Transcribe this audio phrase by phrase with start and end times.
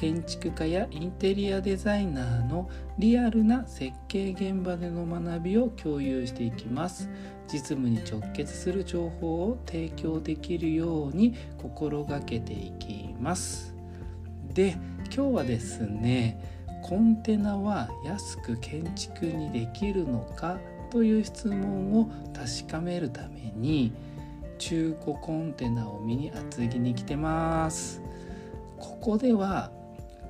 [0.00, 7.10] 建築家やインテリアデザイナーのリアルな設計現場での学びを共有していきます。
[7.46, 13.74] 実務に直結する情報を提供できるように心がけていきます。
[14.54, 14.78] で
[15.14, 16.42] 今日はですね
[16.80, 23.92] コンテナは安く建築にできるのかという質問を確かめるために
[24.56, 28.00] 中古コンテナを見に厚木に来てます。
[28.78, 29.70] ここでは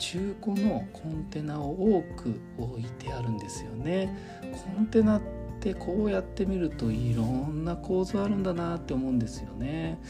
[0.01, 4.17] 中古のコンテナを多く置いてあるんですよね
[4.75, 5.23] コンテナっ
[5.61, 10.01] てこうやって見るといろんな構造あるんだなって思うんですよね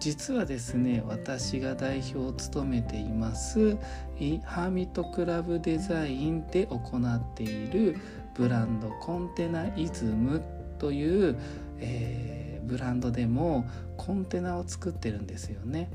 [0.00, 7.96] 実はですね私が代表を務めていますハーミットクラブデザインで行っている
[8.34, 10.42] ブランドコンテナイズム
[10.78, 11.38] という、
[11.78, 15.90] えーブランドでもコンテナを作ってるんですよね。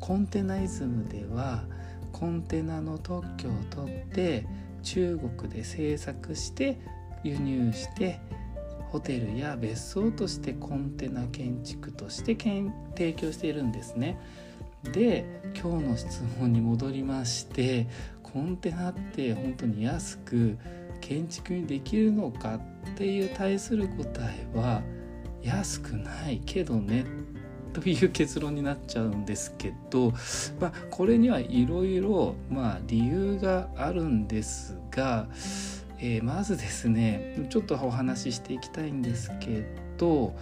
[0.00, 1.64] コンテナイズムでは
[2.24, 4.46] コンテナの特許を取って
[4.82, 6.78] 中国で製作して
[7.22, 8.18] 輸入して
[8.88, 12.34] ホテルや別荘としてコンテナ建築として
[12.96, 14.18] 提供しているんですね。
[14.94, 17.88] で今日の質問に戻りまして
[18.22, 20.56] コンテナって本当に安く
[21.02, 22.60] 建築にできるのかっ
[22.96, 24.80] ていう対する答えは
[25.42, 27.04] 安くないけどねっ
[27.74, 30.12] という結論になっちゃうんですけど、
[30.60, 32.36] まあ、これにはいろいろ
[32.86, 35.28] 理由があるんですが、
[35.98, 39.64] えー、まずですねちょっとお話ししていきたいんですけ
[39.96, 40.34] ど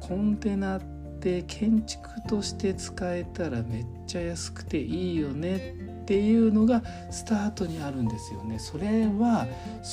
[0.00, 0.82] コンテナっ
[1.20, 8.58] て建築として使えたらめっちゃ安くていいよねっていうのがスタートにあるんですよね。
[8.58, 9.46] それは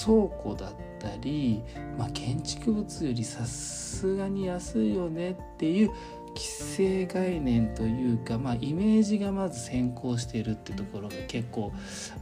[0.05, 1.63] 倉庫だったり、
[1.97, 5.91] まあ、建築物よりさすがに安いよねっていう
[6.35, 11.71] 既成概念というか、まあ、イメージがまず先行しているってところが結構、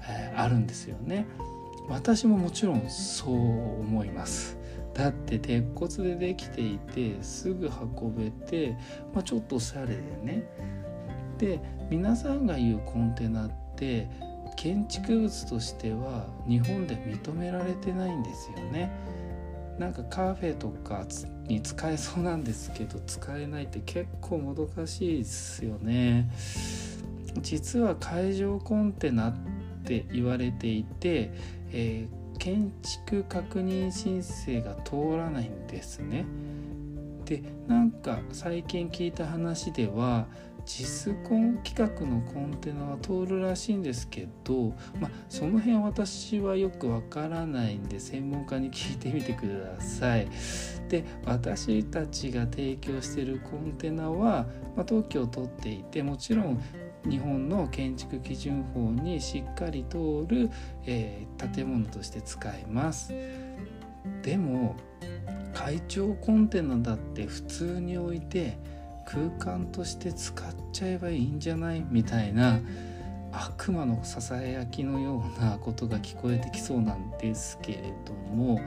[0.07, 1.25] えー、あるんですよね。
[1.87, 3.35] 私ももちろんそう
[3.79, 4.59] 思います。
[4.93, 8.75] だって鉄骨でできていてすぐ運べて、
[9.13, 10.43] まあ、ちょっとおしゃれでね
[11.37, 11.59] で
[11.89, 14.09] 皆さんが言うコンテナって
[14.57, 18.91] 建築物としては日本で認められてないんですよね。
[19.79, 21.05] なんかカフェとか
[21.47, 26.29] に使えそうなんですけど使えないって結構もどかしいですよね。
[27.41, 29.33] 実は会場コンテナっ
[29.85, 31.31] て言われていて、
[31.71, 36.25] えー、建築確認申請が通らないんですね。
[37.29, 40.25] でなんか最近聞いた話では
[40.65, 50.27] 実コン規格のコンテナは通るらしいんですけど、まあ、その辺私はよくわからないんで専門家に聞いてみてください。
[50.89, 56.63] で私たちが提供してるコンテナは、まあ、特許を取っていてもちろん
[57.07, 60.49] 日本の建築基準法にしっかり通る、
[60.87, 63.13] えー、建物として使えます。
[64.23, 64.75] でも
[65.69, 68.57] 会長コンテナだって普通に置いて
[69.05, 72.59] 空間として使っちゃえばいいんじゃないみたいな
[73.31, 78.59] 悪魔のささやきのようなことが聞こえてきそうなんですけれども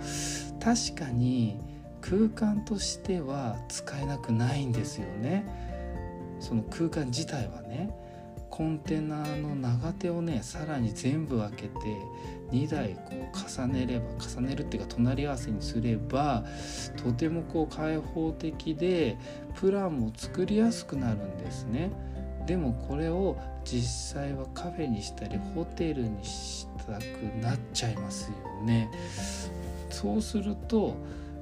[0.60, 1.58] 確かに
[2.00, 5.44] 空間としては使えなくないんですよね。
[6.38, 7.90] その空間自体はね
[8.48, 11.70] コンテナの長手をねさらに全部開けて
[12.52, 16.44] 2台こう重ねれば重ねるっていうか隣り合わせにすれば
[17.02, 19.16] とてもこう開放的で
[19.54, 21.90] プランも作りやすくなるんですね。
[22.46, 27.00] でもこれを実際はカフェにしたりホテルにしたく
[27.40, 28.90] なっちゃいますよね。
[29.90, 30.96] そうすると、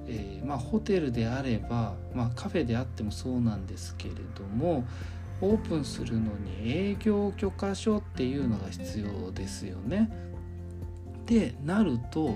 [0.06, 4.84] えー、まあ、ホテルであれば、まあ、カフェであってもそうなんですけれども
[5.40, 10.10] オープンするのに営業許可書っていうのが必要ですよね。
[11.30, 12.34] でなると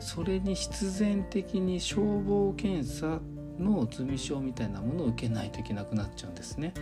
[0.00, 3.20] それに必然的に消防検査
[3.58, 6.74] の済証みたいなものを受けないといけなくなっちゃうんですね。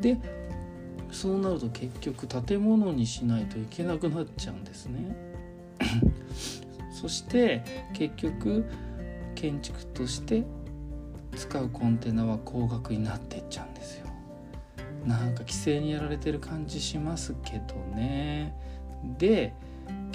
[0.00, 0.18] で
[1.12, 5.16] そうなると結局建物にしないといけなくなっちゃうんですね。
[6.90, 7.62] そして
[7.92, 8.64] 結局
[9.36, 10.44] 建築として
[11.36, 14.06] 使うコンテナは高額になってっちゃうんですよ。
[15.06, 18.56] なんか規制にやられてる感じしますけどね。
[19.18, 19.54] で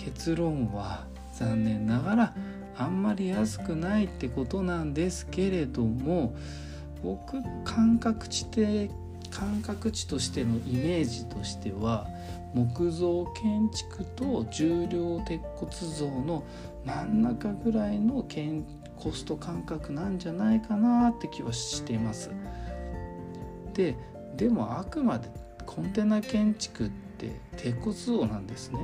[0.08, 2.34] 結論は残念ながら
[2.78, 6.34] あんまり安くないってことなんですけれども
[7.04, 8.90] 僕感覚値で
[9.32, 12.08] 感覚値としてのイメージとしては
[12.54, 16.46] 木造建築と重量鉄骨造の
[16.86, 18.26] 真ん中ぐらいの
[18.96, 22.32] コスト感覚なんじゃないかなって気はしてます。
[23.74, 23.98] で
[24.38, 25.30] でもあくまで
[25.66, 28.80] コンテナ建築って鉄骨造なんですね。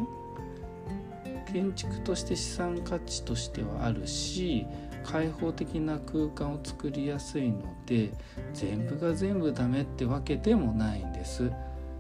[1.54, 4.66] 建築として資産価値としてはあるし
[5.04, 8.12] 開放的な空間を作りやすいので
[8.54, 11.52] 全部が全部ダメってわけでもないんです。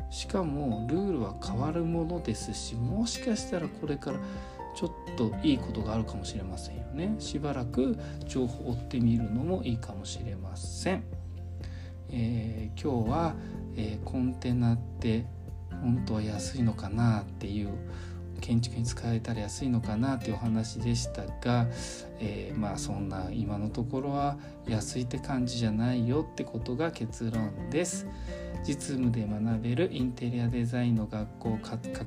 [0.09, 4.19] しかもルールは変わるものですしもしかしたらこれから
[4.75, 7.15] ちょっといいことがあるかもしれませんよね。
[7.19, 7.97] しばらく
[8.27, 11.03] 情報を追ってみるのもいいかもしれません、
[12.09, 13.35] えー、今日は、
[13.75, 15.25] えー、コンテナって
[15.69, 17.69] 本当は安いのかなっていう
[18.43, 21.65] 建築に使えたら安いのかなというお話でしたが、
[22.19, 24.37] えー、まあそんな今のところは
[24.67, 28.05] 安いって感じじゃないよってことが結論です。
[28.63, 31.59] 実務で学べるインテリアデザインの学校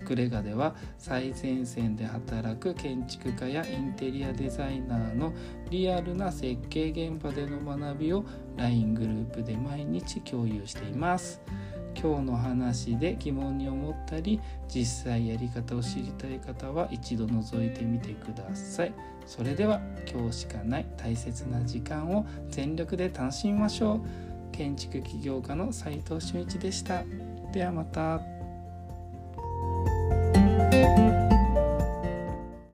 [0.09, 5.33] 隠れ家では最前線で働く建築家やインテリアデザイナーの
[5.71, 8.25] リアルな設計現場での学びを
[8.57, 11.43] LINE グループで毎日共有しています。
[12.01, 14.39] 今日の話で疑問に思ったり
[14.69, 18.93] 実際やり方を知りたい方は一度覗いてみてください
[19.25, 27.05] それでは今日しかない大切な時間を全力で楽しみましょう建築起業家の斉藤俊一でした。
[27.53, 28.36] ではまた。